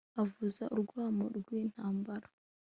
avuza 0.21 0.63
urwamo 0.75 1.25
rw'intambara 1.37 2.27